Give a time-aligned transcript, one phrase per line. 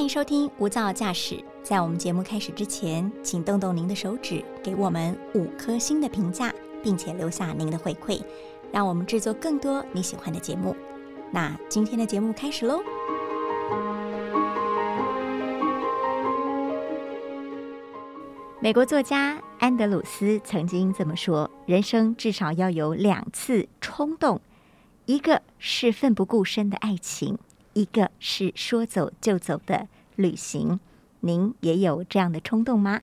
[0.00, 1.38] 欢迎收听无噪驾驶。
[1.62, 6.50] 在我们节目开始之前，请动动您的手指，给我们五颗星的评价，
[6.82, 8.18] 并且留下您的回馈，
[8.72, 10.74] 让我们制作更多你喜欢的节目。
[11.30, 12.80] 那今天的节目开始喽！
[18.58, 24.40] 美国作家安德鲁斯曾经这么说：“人生至少要有两次冲动，
[25.04, 27.36] 一个是奋不顾身的爱情。”
[27.72, 29.86] 一个是说走就走的
[30.20, 30.78] 旅行，
[31.20, 33.00] 您也有这样的冲动吗？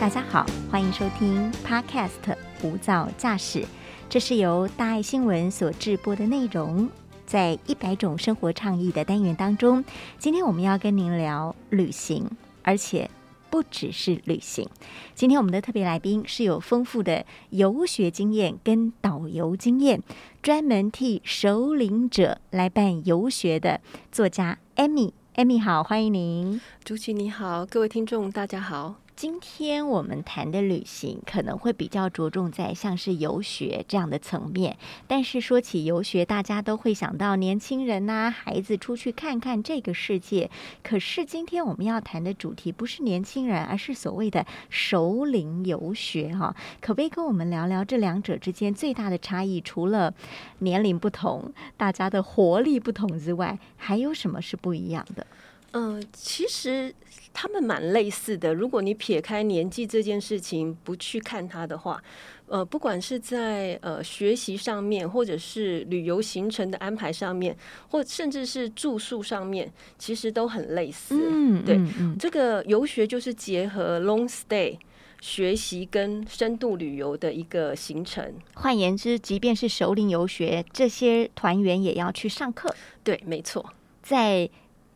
[0.00, 2.08] 大家好，欢迎收听 Podcast
[2.64, 3.60] 《无噪驾驶》。
[4.08, 6.86] 这是由大爱新闻所制播的内容，
[7.32, 9.82] 在一百种生活倡议的单元当中，
[10.18, 12.28] 今天我们要跟您聊旅行，
[12.62, 13.08] 而且
[13.48, 14.68] 不只是旅行。
[15.14, 20.02] 今天我们的特别来宾是有丰富的游学经验跟导游经验，
[20.42, 23.80] 专门替首领者来办游学的
[24.10, 25.12] 作家 Amy。
[25.36, 26.60] Amy 好，欢迎您。
[26.84, 29.01] 朱琪你好，各位听众大家好。
[29.22, 40.50] 今天我们谈的旅行可能会比较着重在像是游学这样的层面，但是说起游学，大家都会想到年轻人呐、孩子出去看看这个世界。
[40.82, 46.56] 可是今天我们要谈的主题不是年轻人，而是所谓的熟龄游学哈。
[46.80, 49.60] 可不可以跟我们聊聊这两者之间最大的差异？
[49.60, 50.12] 除了
[50.58, 55.24] 年龄不同、大家的活力不同之外，还有什么是不一样的？
[55.72, 56.94] 嗯，其实
[57.32, 58.52] 他们蛮类似的。
[58.52, 62.02] 如果你撇开年纪这件事情不去看它的话，
[62.46, 67.56] 呃，不管是在呃学习上面，或者是旅游行程的安排上面，
[67.88, 71.18] 或甚至是住宿上面，其实都很类似。
[71.30, 71.80] 嗯，对，
[72.18, 74.76] 这个游学就是结合 long stay
[75.22, 78.34] 学习跟深度旅游的一个行程。
[78.52, 82.74] 换言之，即便是首领游学，这些团员也要去上课。
[83.02, 84.50] 对，没错，在。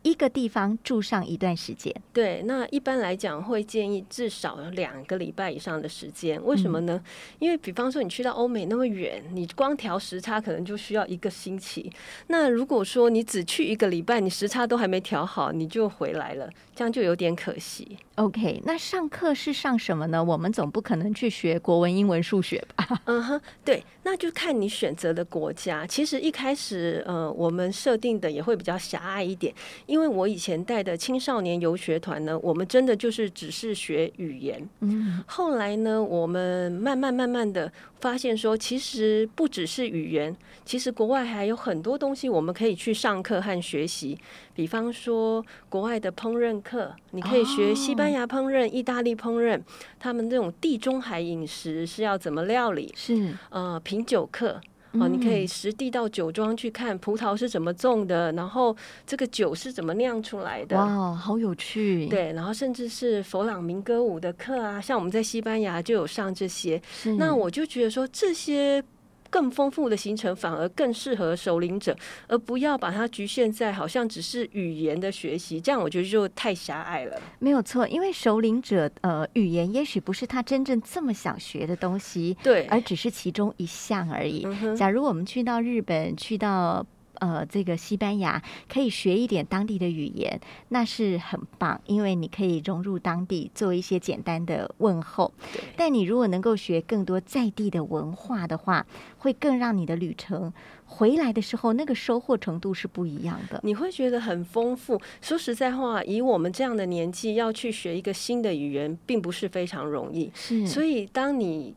[0.07, 6.41] 一个地方住上一段时间，对，那一般来讲会建议至少两个礼拜以上的时间。
[6.45, 7.03] 为什么呢？
[7.39, 11.91] 因为比方说你去到欧美那么远，你光调时差可能就需要一个星期。
[12.27, 17.97] 那如果说你只去一个礼拜，你时差都还没调好，你就回来了，这样就有点可惜。
[18.17, 20.23] OK，那上课是上什么呢？
[20.23, 23.01] 我们总不可能去学国文、英文、数学吧？
[23.05, 25.85] 嗯哼，对，那就看你选择的国家。
[25.85, 29.53] 其实一开始，呃，我们设定的也会比较狭隘一点，
[29.85, 34.69] 因因为我以前带的青少年游学团呢，我们真的就是只是学语言。
[34.81, 44.15] 嗯，后来呢，我们慢慢慢慢的发现说，其实不只是语言，其实国外还有很多东西我们可以去上课和学习。
[44.53, 49.61] 比方说，国外的烹饪课，你可以学西班牙烹饪、意大利烹饪，
[49.99, 52.93] 他们这种地中海饮食是要怎么料理？
[52.95, 54.59] 是呃，品酒课。
[54.93, 58.75] 哦，你可以实地到酒庄去看葡萄是怎么种的，然后
[59.05, 60.77] 这个酒是怎么酿出来的。
[60.77, 62.07] 哇，好有趣！
[62.07, 66.81] 对，然后甚至是佛朗明歌舞的课啊，像我们在西班牙就有上这些。
[67.19, 68.83] 那我就觉得说这些。
[69.29, 71.95] 更丰富的行程反而更适合首领者，
[72.27, 77.19] 而不要把它局限在好像只是语言的学习，这样我觉得就太狭隘了。
[77.39, 84.47] 没有错，因为首领者呃，语言也许不是他真正这么想学的东西，对，而只是其中一项而已。
[84.75, 86.85] 假如我们去到日本，去到。
[87.19, 88.39] 呃，这个西班牙
[88.71, 90.39] 可以学一点当地的语言，
[90.69, 95.33] 那是很棒，因为你可以融入当地，做一些简单的问候。
[95.75, 98.85] 但你如果能够学更多在地的文化的话，
[99.27, 100.53] 会更让你的旅程
[100.85, 103.59] 回来的时候那个收获程度是不一样的。
[103.61, 104.97] 你会觉得很丰富。
[105.21, 110.31] 说实在话，以我们这样的年纪要去学一个新的语言，并不是非常容易。
[110.33, 111.75] 是，所以当你。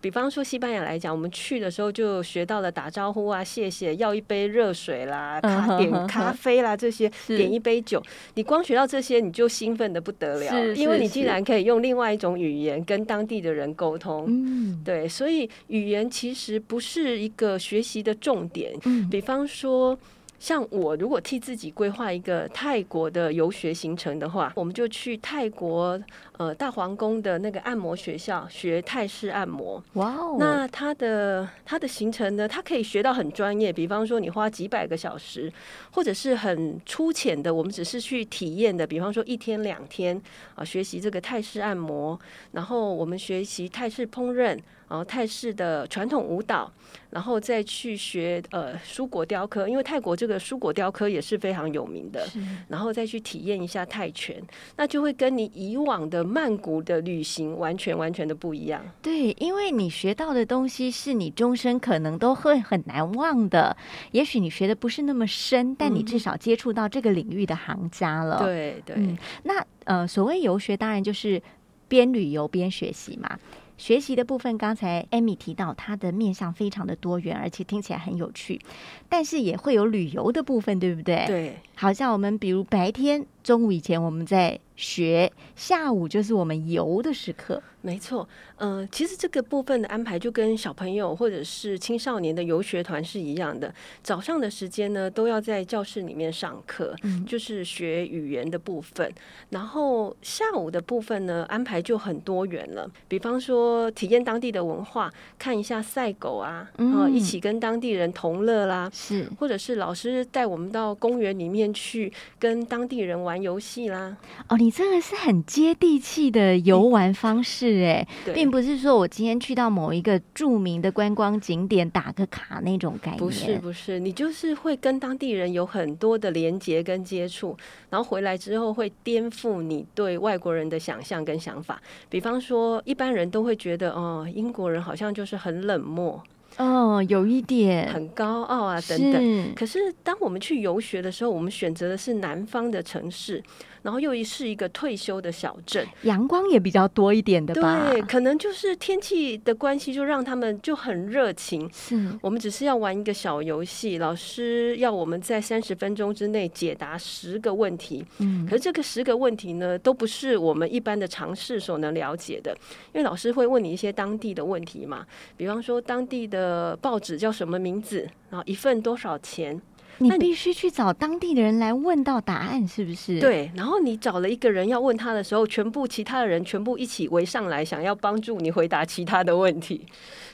[0.00, 8.00] 比方说西班牙来讲，我们去的时候就学到了打招呼啊，谢谢，要一杯热水啦，咖点咖啡啦，这些点一杯酒，
[8.34, 14.24] 你光学到这些，你就兴奋的不得了，因为你既然可以用另外一种语言跟当地的人沟通。
[14.28, 18.78] 嗯，对，所以语言其实不是一个学习的重点。
[18.84, 19.98] 嗯，比方说。
[20.40, 26.00] 像我如果替自己规划一个泰国的游学行程的话，我们就去泰国
[26.36, 29.82] 呃大皇宫的那个按摩学校学泰式按摩。
[29.94, 30.36] 哇哦！
[30.38, 35.52] 那他的他的行程呢，他可以学到很专业，比方说你花几百个小时，
[35.90, 40.22] 或者是很粗浅的，我们只是去体验的，比方说一天两天
[40.54, 42.16] 啊，学习这个泰式按摩，
[42.52, 44.56] 然后我们学习泰式烹饪。
[44.88, 46.72] 然后泰式的传统舞蹈。
[47.10, 52.28] 然后再去学呃蔬果雕刻，因为泰国这个蔬果雕刻也是非常有名的。
[52.68, 54.38] 然后再去体验一下泰拳，
[54.76, 58.82] 那就会跟你以往的曼谷的旅行完全完全的不一样。
[59.00, 63.74] 对，因为你学到的东西是你终身可能都会很难忘的。
[64.10, 68.44] 也许你学的不是那么深，但你至少接触到这个领域的行家了。
[68.44, 69.16] 对对。
[69.44, 71.40] 那呃，所谓游学，当然就是
[71.88, 73.38] 边旅游边学习嘛。
[73.78, 78.60] 学习的部分，刚才艾米提到，它的面向非常的多元，而且听起来很有趣，
[79.08, 81.24] 但是也会有旅游的部分，对不对？
[81.26, 87.62] 对，好像我们比如白天、中午以前我们在学，下午就是我们游的时刻。
[87.80, 93.72] 没错，嗯，其实这个部分的安排就跟小朋友或者是青少年的游学团是一样的。
[94.02, 99.10] 早上的时间呢，都要在教室里面上课，就是学语言的部分。
[99.50, 102.90] 然后下午的部分呢，安排就很多元了。
[103.06, 114.16] 比方说，体验当地的文化，看一下赛狗啊，啊，一起跟当地人同乐啦，是，或者是老师带我们到公园里面去跟当地人玩游戏啦。
[114.48, 117.48] 哦，你这个是很接地气的游玩方式。
[117.48, 127.56] 是哎，并不是说我今天去到某一个著名的观光景点打个卡那种概念，不是不是，你就是会跟当地人有很多的连接跟接触，
[127.90, 131.82] 然后回来之后会颠覆你对外国人的想象跟想法。
[132.08, 136.22] 比方说，一般人都会觉得哦，英国人好像就是很冷漠。
[136.56, 139.54] 哦，有一点很高傲啊，等等。
[139.54, 143.40] 可是当我们去游学的时候，我们选择的是南方的城市，
[143.82, 147.90] 然后又是一个退休的小镇，阳光也比较多一点的吧？
[147.90, 151.70] 对，可能就是天气的关系，就让他们就很热情。
[151.72, 158.04] 是我们只是要玩一个小游戏，老师要我们在三十分钟之内解答十个问题。
[158.18, 162.52] 嗯，可是这个十个问题呢，都不是我们一般的常识所能了解的，
[162.92, 166.48] 因为老师会问你一些当地的问题嘛，比方说当地的。
[166.48, 168.08] 呃，报纸叫什么名字？
[168.30, 169.60] 然后一份多少钱？
[169.98, 173.18] 你必须去找当地的人来问到答案，是不是？
[173.20, 173.50] 对。
[173.54, 179.84] 然后你找了一个人要问他的时候，全部其他的人全部一起围上来，想要帮助你回答其他的问题，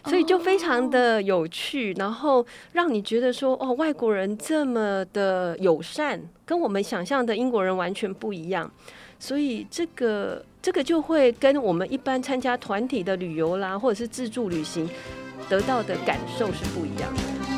[0.04, 1.92] 所以就非常的有趣。
[1.94, 8.70] 然后让你觉得说，哦，外国人这么的友善，跟我们想象的英国人完全不一样。
[9.18, 14.88] 所以这个这个就会跟我们一般参加团体的旅游啦，或者是自助旅行。
[15.46, 17.53] 得到的感受是不一样的。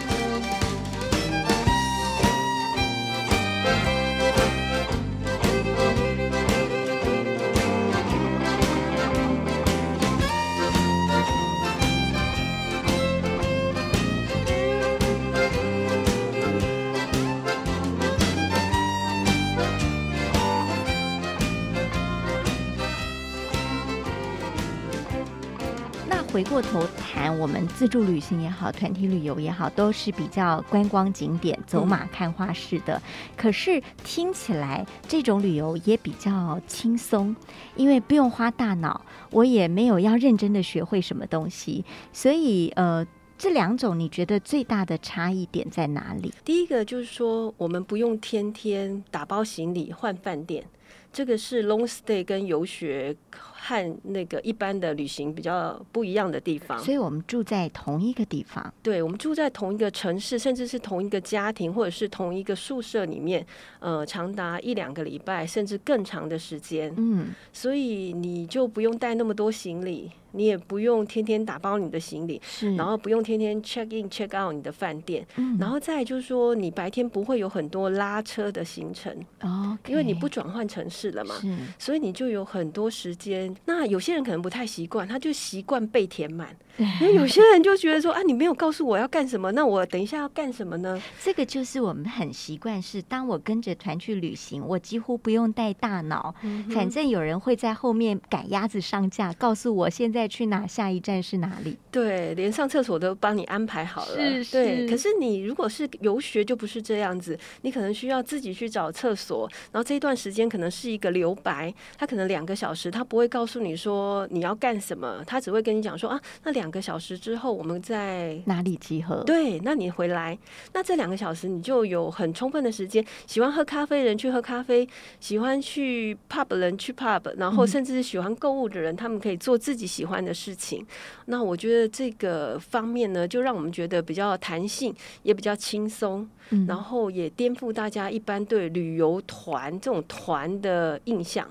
[26.37, 33.01] 回过头谈，我们自助旅行也好，团体旅游也好，都是比较观光景点、走马看花式的。
[33.35, 37.35] 可是听起来这种旅游也比较轻松，
[37.75, 39.01] 因为不用花大脑，
[39.31, 41.83] 我也没有要认真的学会什么东西。
[42.13, 43.07] 所以，呃，
[43.39, 46.35] 这两种你觉得最大的差异点在哪里？
[46.45, 50.67] 第一个就是说，我们不用天天打包行李换饭店，
[51.11, 53.17] 这个是 long stay 跟游学。
[53.67, 58.73] 和那个一般的旅行比较不一样的地方，所以我们住在同一个地方。
[58.81, 63.45] 对，我们住在同一个城市，甚至是同一个家庭，或者是同一个宿舍里面，
[63.81, 66.95] 呃，长达一两个礼拜，甚至更长的时间。
[66.97, 72.41] 嗯，所以你就不用带那么多行李，你也不用天天打包你的行李，
[72.77, 81.35] 然后不用天天 check in check out 你的饭店，嗯，然后再就是说，你白天不会有很多拉车的行程哦，因为你不转换城市了嘛，
[81.79, 83.55] 所以你就有很多时间。
[83.65, 86.57] 那有些人可能不太习惯，他就习惯被填满。
[86.79, 91.01] 因为有些人就觉得说啊，你没有告诉我要干什么，那我等一下要干什么呢？
[91.23, 96.35] 这个就是我们很习惯，是当我跟着团去旅行，我几乎不用带大脑，
[96.75, 101.79] 反正有人会在后面赶鸭子上架，告诉我现在去哪，下一站是哪里。
[101.91, 104.45] 对，连上厕所都帮你安排好了。
[104.45, 104.87] 是，对。
[104.87, 116.66] 可是你如果是游学，就不是这样子，你可能需要自己去找厕所，然后这一段时间可能是一个留白，他可能两个小时，他不会告诉你说你要干什么，他只会跟你讲说啊，那两。
[116.67, 119.23] 两个小时之后，我们在哪里集合？
[119.23, 120.37] 对，那你回来，
[120.73, 123.05] 那这两个小时你就有很充分的时间。
[123.25, 124.87] 喜欢喝咖啡人去喝咖啡，
[125.21, 130.85] 喜欢去 pub 人去 pub，然后甚至是喜欢购物的人，他们可以做自己喜欢的事情。
[131.27, 134.93] 那我觉得这个方面呢，就让我们觉得比较弹性，
[135.23, 136.29] 也比较轻松，
[136.67, 141.49] 然后也颠覆大家一般对旅游团这种团的印象。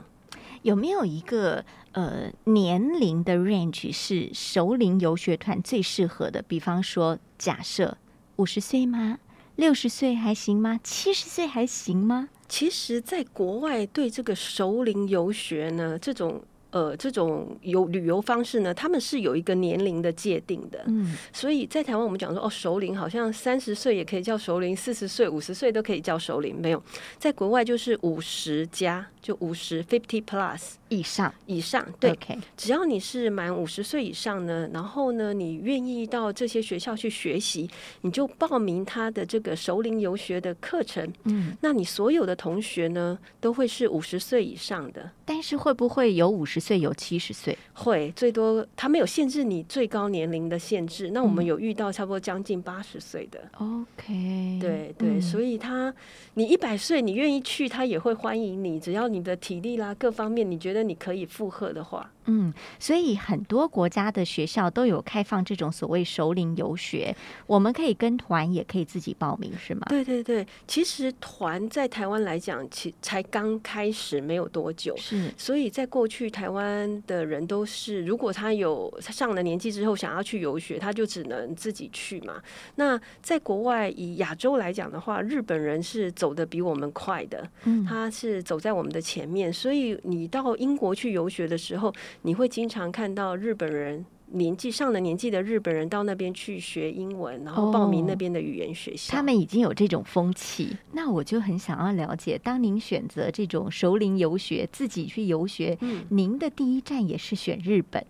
[0.63, 1.63] 有没有一个
[1.95, 6.41] 呃年龄的 range 是熟龄游学团最适合的？
[6.41, 7.97] 比方说，假设
[8.35, 9.17] 五十岁吗？
[9.55, 10.79] 六十岁还行吗？
[10.83, 12.29] 七十岁还行吗？
[12.47, 16.43] 其实，在国外对这个熟龄游学呢，这种。
[16.71, 20.83] 呃，这种游旅游方式呢，他们是有一个年龄的界定的。
[20.87, 26.53] 嗯，所以在台湾我们讲说，哦，熟龄好像三十岁也可以叫熟龄，四十岁、五十岁都可以叫熟龄。
[26.59, 26.83] 没有，
[27.17, 31.85] 在国外就是五十加，就五十 fifty plus 以上以上。
[31.99, 32.17] 对，
[32.55, 37.69] 只要你是满五十岁以上呢，然后呢，你愿意到这些学校去学习，
[38.01, 41.11] 你就报名他的这个熟龄游学的课程。
[41.23, 45.11] 嗯，那你所有的同学呢，都会是五十岁以上的。
[45.25, 47.57] 但是会不会有五十岁有七十岁？
[47.73, 51.09] 会，最多他没有限制你最高年龄的限制。
[51.11, 53.39] 那我们有遇到差不多将近八十岁的。
[53.57, 55.93] OK，对对，所以他
[56.35, 62.11] 你一百岁你愿意去，他也会欢迎你，只要你的体力啦各方面你觉得得你可以附和的话。
[62.25, 67.15] 嗯，所以很多国家的学校都有开放这种所谓首领游学，
[67.45, 69.85] 我们可以跟团，也可以自己报名，是吗？
[69.89, 82.41] 对对对，其实团在台湾来讲，其才刚开始没有多久，是，所以在过去台湾的人都是，如果他有上了年纪之后想要去游学，他就只能自己去嘛。
[82.75, 91.93] 那在国外以亚洲来讲的话，日本人是走的比我们快的，嗯，他是走在我们的前面，所以你到英国去游学的时候。
[92.21, 99.15] 你会经常看到日本人年纪上了年纪的日本人到那边去学英文，然后报名那边的语言学校。
[99.15, 100.75] 他们已经有这种风气。
[100.93, 105.77] 那我就很想要了解，当您选择这种熟龄游学，自己去游学，
[106.09, 108.03] 您的第一站也是选日本。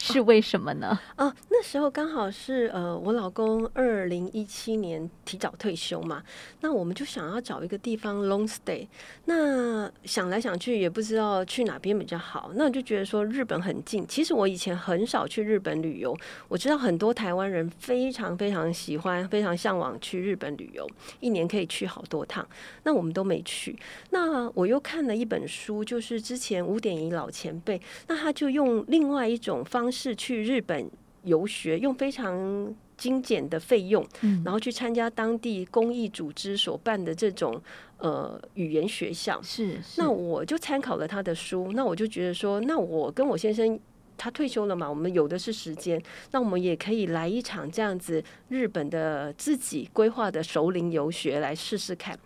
[0.00, 0.98] 是为什么呢？
[1.16, 6.22] 哦，那时候刚好是呃，我老公二零一七年提早退休嘛，
[6.60, 8.86] 那我们就想要找一个地方 long stay。
[9.24, 14.06] 那想来想去也不知道去哪边比较好，那我就觉得说日本很近。
[14.06, 20.88] 其实我以前很少去日本旅游，我知道很多台湾人非常非常喜欢、非常向往去日本旅游，
[21.18, 22.46] 一年可以去好多趟。
[22.84, 23.76] 那我们都没去。
[24.10, 29.87] 那我又看了一本书，就是之前五点一老前辈，那他就用另外一种方。
[29.90, 30.90] 是去日本
[31.24, 34.06] 游学，用非常精简的费用，
[34.44, 37.60] 然后去参加当地公益组织所办的这种
[37.98, 39.40] 呃语言学校。
[39.42, 43.78] 是，那我就参考了他的书，那我就觉得说，那我跟我先生
[44.16, 46.02] 他退休了嘛，我们有的是时间，
[46.32, 52.18] 那我们也可以来一场这样子日本的自己规划的熟龄游学来试试看。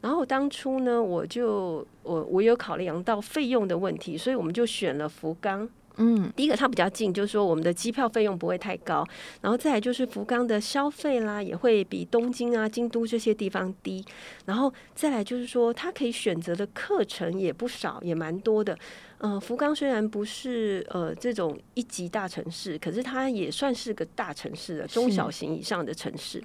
[0.00, 5.68] 然后当初呢，我就我我有考量到费用的问题，所以我们就选了福冈。
[5.96, 9.06] 嗯，第一个它比较近，就是说我们的机票费用不会太高，
[9.40, 14.04] 然后再来就是福冈的消费啦，也会比东京啊、京都这些地方低，
[14.46, 18.76] 然后再来就是说它可以选择的课程也不少，也蛮多的。
[19.18, 26.42] 呃，福冈虽然不是呃这种一级大城市，可是它也算是个大城市的中小型以上的城市，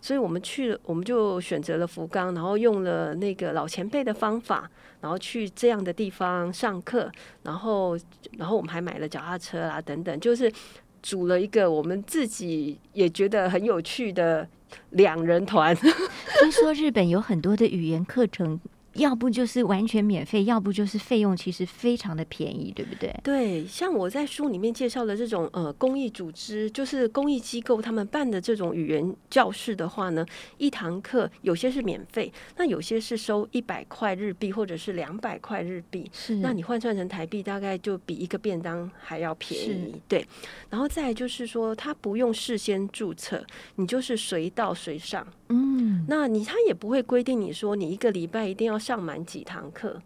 [0.00, 4.70] 所以我们去了，我们就选择了福冈，然后用了那个老前辈的方法，
[5.02, 7.10] 然后去这样的地方上课，
[7.42, 7.98] 然后
[8.38, 10.50] 然后我们还买了脚踏车啦等等，就是
[11.02, 14.48] 组了一个我们自己也觉得很有趣的
[14.90, 15.76] 两人团。
[16.40, 18.58] 听说日本有很多的语言课程。
[18.94, 23.14] 要不就是完全免费，要不就是费用其实非常的便宜，对不对？
[23.24, 30.26] 对，像我在书里面介绍的这种呃公益组织，就是公益机构他们办的这种语言教室的话呢，
[30.58, 40.26] 一堂课有些是免费，那有些是收一百块日币或者是两百块日币，是，那你换算成台币大概就比一个便当还要便宜，对。
[40.68, 43.42] 然后再就是说，他不用事先注册，
[43.76, 48.81] 你就是随到随上，嗯，那你他也不会规定你说你一个礼拜一定要。
[48.82, 50.02] 上满几堂课，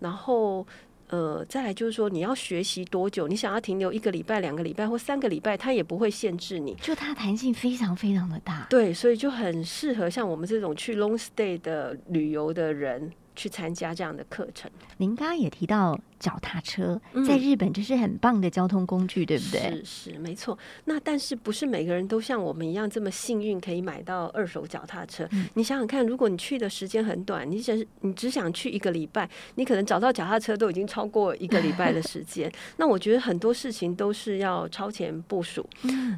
[0.00, 0.66] 然后
[1.08, 3.28] 呃，再来就是说你要学习多久？
[3.28, 6.74] 你想要停留一个礼拜、两个礼拜或三个礼拜，他也不会限制你。
[6.80, 14.70] 就它弹性非常非常的大，对，所以就很适合像我们这种去 long stay 的旅游的人去参加这样的课程。
[14.96, 16.00] 您刚刚也提到。
[16.24, 19.60] 脚踏车在日本这是很棒的交通工具，对不对？
[19.84, 20.58] 是是没错。
[20.86, 25.28] 那但是不是每个人都像我们一样这么幸运可以买到二手脚踏车？
[25.52, 32.50] 你想想看，如果你去的时间很短，你想你只想去一个礼拜，你可能找到脚踏车都已经超过一个礼拜的时间。
[32.78, 35.68] 那我觉得很多事情都是要超前部署。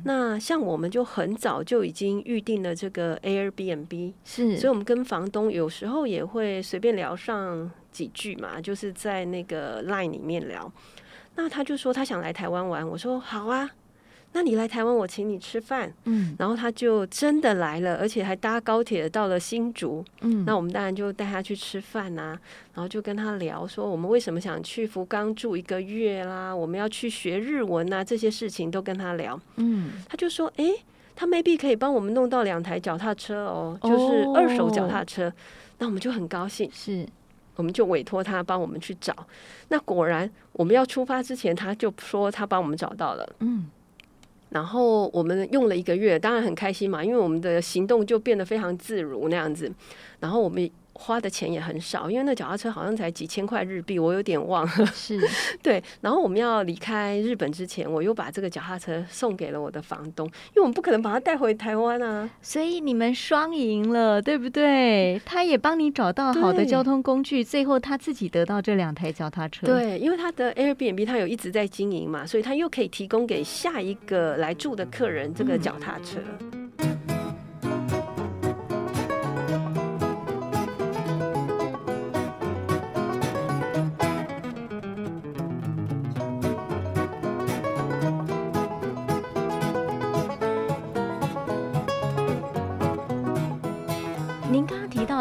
[0.05, 7.69] 那像我们就很早就已经预定了这个 Airbnb，是，所以我们跟房东有时候也会随便聊上。
[7.97, 10.71] 几句嘛，就是在那个 Line 里面聊，
[11.37, 13.71] 那他就说他想来台湾玩，我说好啊，
[14.33, 15.91] 那你来台湾，我请你吃饭。
[16.05, 20.05] 嗯，然后他就真的来了，而且还搭高铁到了新竹。
[20.21, 22.39] 嗯，那我们当然就带他去吃饭啊，
[22.75, 26.55] 然后就跟他聊说，我们为什么想去福冈住一个月啦？
[26.55, 29.41] 我们要去学日文啊，这些事情都跟他聊。
[29.57, 30.65] 嗯，他就说，哎，
[31.15, 35.33] 他 maybe 可以帮我们弄到两台脚踏车哦，就是二手脚踏车。
[35.79, 37.07] 那我们就很高兴，是。
[37.57, 39.15] 我们就委托他帮我们去找，
[39.69, 43.69] 那果然我们要出发之前，他就说他帮我们找到了，嗯，
[44.51, 49.71] 然后我们用了一个月，当然很开心嘛，因为我们的行动就变得非常自如那样子，
[50.21, 50.71] 然后我们。
[50.99, 54.87] 花的钱也很少，因为那脚踏车好像才几千块日币，我有点忘了。
[54.87, 55.21] 是
[55.63, 62.29] 对，然后我们要离开日本之前，我又把这个脚踏车送给了我的房东，因为我们不可能把它带回台湾啊。
[62.41, 65.21] 所以你们双赢了，对不对？
[65.25, 69.67] 他也帮你找到好的交通工具，最后他自己得到这两台脚踏车。
[69.67, 76.21] 对，因为他的 Airbnb 他有一直在经营嘛，所以他又可以提供给下一个来住的客人这个脚踏车。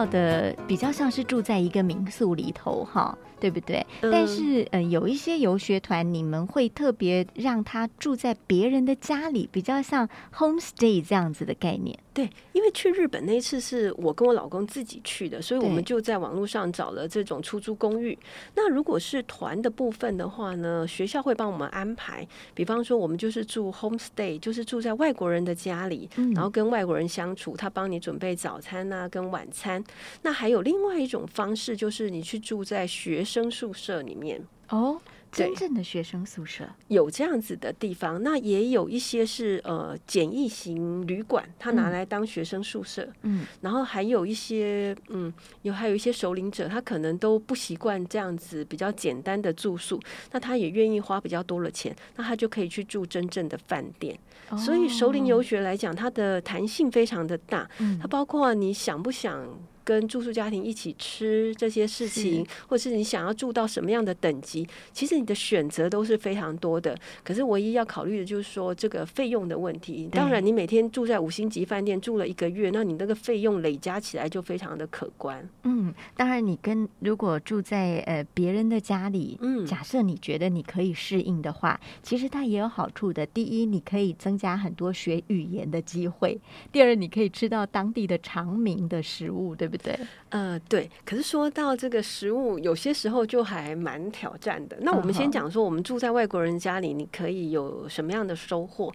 [0.07, 3.85] 的比较像是住在一个民宿里头哈，对不对？
[4.01, 11.97] 但是呃，有一些游学团，你们会特别让他住在别人的家里，比较像 homestay 这样子的概念。
[12.15, 18.17] 对，因为去日本那一次是我跟我老公自己去的，所以我们就在网络上找了这种出租公寓。
[18.55, 29.83] 那如果是团的部分的话呢，学校会帮我们安排，比方说我们就是住 homestay，就是住在外国人的家里，然后跟外国人相处，他帮你准备早餐啊，跟晚餐。
[30.21, 34.97] 那还有另外一种方式，就是你去住在学生宿舍里面哦。
[35.35, 43.07] 真正的学生宿舍有这样子的地方，那也有一些是呃简易型旅馆，他拿来当学生宿舍。
[43.23, 45.31] 嗯，然后还有一些嗯，
[45.63, 49.99] 有还有一些首领者，他可能都不习惯这样子比较简单的住宿，
[50.31, 54.17] 那他也愿意花比较多的钱，那他就可以去住真正的饭店。
[54.57, 59.47] 所以首领游学来讲，它的弹性非常的大，它包括你想不想。
[59.85, 66.97] 跟住宿家庭一起吃这些事情，或是你想要住到什么样的等级，其实你的选择都是非常多的。
[67.23, 70.09] 可是唯一要考虑的就是说这个费用的问题。
[70.11, 75.47] 当然，你每天住在五星级饭店住了一个月，那你那个费用累加起来就非常的可观。
[75.63, 83.23] 嗯，当然，你跟如果住在呃别人的家里，嗯，假设你觉得你可以适应的话，其实它也有好处的。
[83.27, 86.35] 第一，你可以增加很多学语言的机会；
[86.71, 89.74] 第二，你可以吃到当地的长明的食物，对不对？
[89.77, 90.89] 对，呃，对。
[91.05, 94.77] 可是说到这个食物，有些时候就还蛮挑战的。
[94.81, 98.93] 那我们先讲说，我们住在外国人家里，你可以有什么样的收获？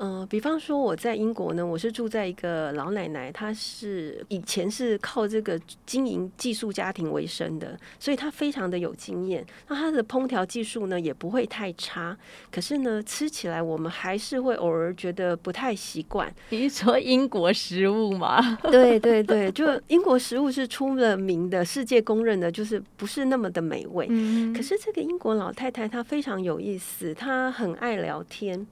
[0.00, 9.44] 嗯，比方说我在英国呢，我是住在一个老奶奶，她是以前是靠这个经营寄宿家庭为生的，所以她非常的有经验。
[9.66, 12.16] 那她的烹调技术呢也不会太差，
[12.48, 16.32] 可是呢吃起来我们还是会偶尔觉得不太习惯。
[16.50, 18.56] 你是说英国食物吗？
[18.70, 24.06] 对对对，就英国食物是出了名的，世界公认的，就是不是那么的美味。
[24.08, 28.64] 嗯，可是这个英国老太太她非常有意思，她很爱聊天，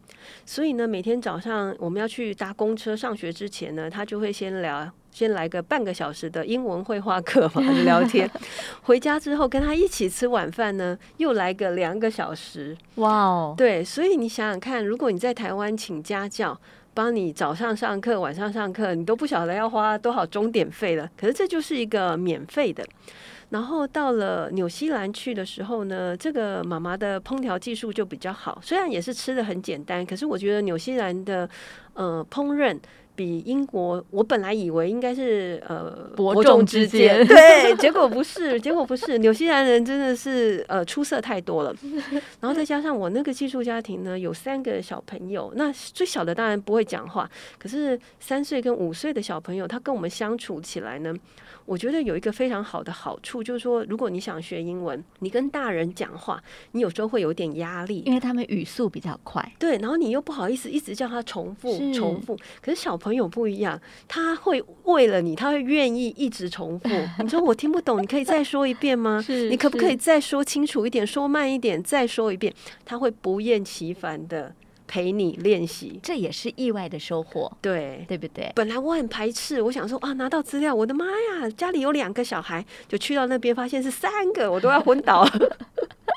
[0.45, 1.16] 所以呢每天。
[1.21, 8.31] 早上我们要去搭公车上学之前呢，他就会先聊，先来个半个小时的英文绘画课嘛，聊天。
[8.83, 12.77] 回家之后跟他一起吃晚饭呢，又来个两个小时。
[12.97, 16.59] 哇哦，对，所以你想想看，如果你在台湾请家教，
[16.95, 21.11] 帮你早上上课、晚上上课，你都不晓得要花多少钟点费了。
[21.17, 22.83] 可是这就是一个免费的。
[23.51, 31.49] 然后到了纽西兰去的时候呢，这个妈妈的烹调技术就比较好，虽然也是吃的很简单，可是我觉得纽西兰的
[31.95, 32.79] 呃烹饪。
[33.17, 41.75] 比英国，我本来以为应该是呃伯仲之间， 对，结果不是，结果不是，纽西兰人真的是呃出色太多了。
[42.41, 47.27] 然后再加上我那个寄宿家庭呢，有三个小朋友，那最小的当然不会讲话，
[47.59, 51.15] 可是三岁跟五岁的小朋友，他跟我们相处起来呢，
[51.67, 62.97] 我觉得有一个非常好的好处，就是说，如果你想学英文，你跟大人讲话，你有时候会有点压力，因为他们语速比较快，对，然后你又不好意思一直叫他重复重复，可是小。
[62.97, 66.89] 朋友不一样，他会为了你，他会愿意一直重复。
[67.23, 69.23] 你说我听不懂，你可以再说一遍吗？
[69.51, 72.53] 你可不可以再说清楚一点，说慢一点，再说一遍？
[72.87, 74.53] 他会不厌其烦的
[74.87, 78.53] 陪你练习，这也是意外的收获，对对不对？
[78.55, 85.27] 本来我很排斥，我想说啊，拿到资料，我的妈呀，家里有两个小孩，就去到那边发现是三个，我都要昏倒。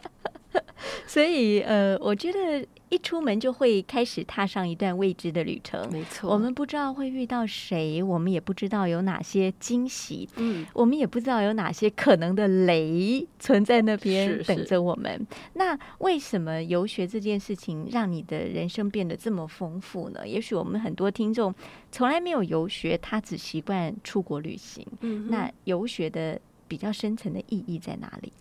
[1.06, 2.66] 所以呃，我觉得。
[2.90, 5.88] 一出门就会开始踏上一段未知的旅程。
[5.92, 15.26] 没错，我们不知道会遇到谁，我们也不知道有哪些惊喜，嗯，我们也不知道有哪些可能的雷存在那边等着我们。
[15.54, 20.28] 那为什么游学这件事情让你的人生变得这么丰富呢？
[20.28, 21.54] 也许我们很多听众
[21.92, 24.86] 从来没有游学，他只习惯出国旅行。
[25.02, 28.34] 嗯，那游学的比较深层的意义在哪里？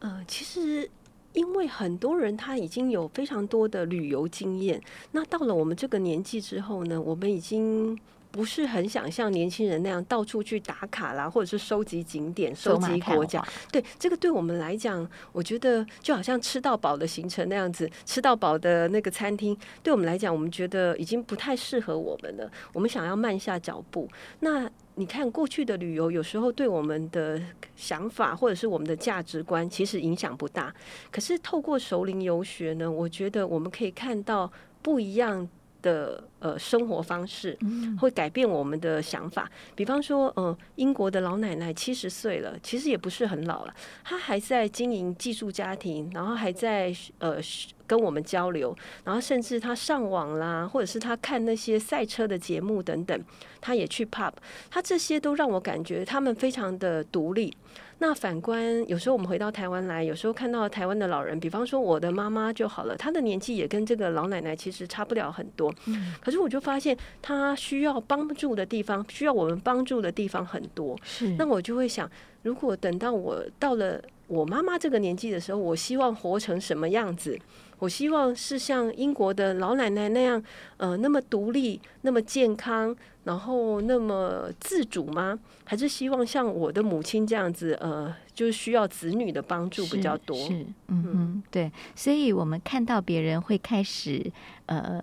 [0.00, 0.90] 呃，其实。
[1.34, 4.80] 因为很多人他已经有非常多的旅游经验，
[5.12, 7.98] 那到了我们这个年纪之后呢，我们已经
[8.30, 13.44] 不是很想像年轻人那样到处去打卡啦，或者是收集景点、收集国家。
[13.70, 22.50] 对这个对我们来讲，我觉得就好像吃到饱的行程那样子，吃到饱的那个餐厅，对我们来讲，我们觉得已经不太适合我们了。
[22.72, 24.08] 我们想要慢下脚步。
[24.40, 27.40] 那你看，过去的旅游有时候对我们的
[27.74, 30.72] 想法或者是我们的价值观其实影响不大。
[31.10, 34.50] 可是透过熟龄游学呢，我觉得我们可以看到
[34.82, 35.48] 不一样
[35.84, 37.56] 的呃生活方式，
[38.00, 39.48] 会改变我们的想法。
[39.76, 47.38] 比方说，呃，英国的老奶奶七十岁了，其实也不是很老了，她还在经营寄宿家庭，然后还在呃。
[47.86, 53.24] 跟我们交流，然后甚至她上网啦，或者是她看那些赛车的节目等等，
[53.60, 54.32] 她也去 pub，
[54.70, 57.54] 他这些都让我感觉他们非常的独立。
[57.98, 65.72] 那反观有时候我们回到台湾来，有时候看到台湾的老人，比方说我的妈妈就好了，她的年纪也跟这个老奶奶其实差不了很多，
[66.20, 70.98] 可是我就发现她需要帮助的地方，需要我们帮助的地方很多。
[71.02, 72.10] 是，那我就会想，
[72.42, 77.38] 如果等到我到了我妈妈这个年纪的时候，我希望活成什么样子？
[77.84, 80.42] 我希望是像英国的老奶奶那样，
[80.78, 85.38] 呃，那么独立，那么健康，然后那么自主吗？
[85.64, 90.34] 还是希望像我的母亲这样子，呃，就是需要子女的帮助比较多？
[90.34, 91.70] 是，嗯嗯，对。
[91.94, 94.32] 所以我们看到别人会开始，
[94.66, 95.02] 呃。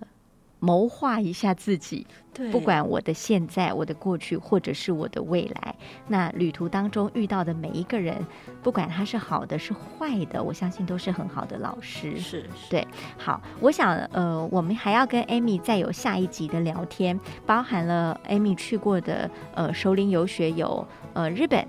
[0.63, 2.05] 谋划一下自己，
[2.51, 5.75] 不管我的现在、我的过去，或者是我的未来，
[6.07, 8.15] 那旅途当中遇到的每一个人，
[8.61, 12.15] 不管他是好的是坏的，我相信都是很好的老师。
[12.19, 12.87] 是，对。
[13.17, 21.65] 好，我想，呃，我们还要跟 Amy 再有下一集的聊天，包含了 Amy 去过的，呃，首领游学有，呃，日本、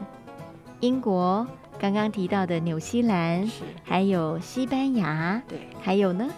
[0.80, 1.46] 英国，
[1.78, 3.50] 刚刚提到的纽西兰，
[3.82, 6.28] 还有西班牙，对，还有呢？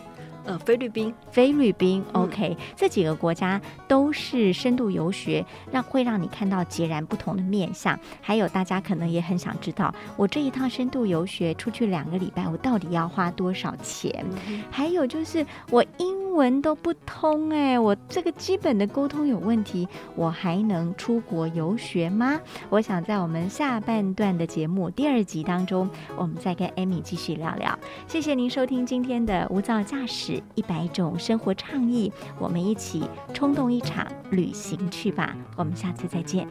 [0.44, 7.98] 呃，菲律宾，菲律宾，OK，这几个国家都是深度游学，让会让你看到截然不同的面相。
[8.20, 14.24] 还有大家可能也很想知道，我这一趟深度游学出去两个礼拜，我到底要花多少钱？
[14.70, 22.38] 还有就是我英文都不通，哎，我这个基本的沟通有问题，我还能出国游学吗？
[22.68, 27.78] 我想在我们下半段的节目第二集当中，我们再跟 Amy 继续聊聊。
[28.06, 30.33] 谢谢您收听今天的无噪驾驶。
[30.54, 35.36] 一百种生活倡议，我们一起冲动一场旅行去吧！
[35.56, 36.46] 我们下次再见。